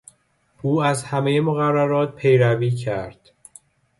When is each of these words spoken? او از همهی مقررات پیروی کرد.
او 0.61 0.83
از 0.83 1.03
همهی 1.03 1.39
مقررات 1.39 2.15
پیروی 2.15 2.71
کرد. 2.71 3.31